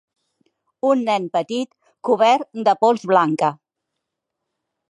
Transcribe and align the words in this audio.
Un 0.91 1.03
nen 1.09 1.27
petit 1.37 1.69
cobert 2.09 2.49
de 2.69 2.75
pols 2.85 3.07
blanca. 3.15 3.51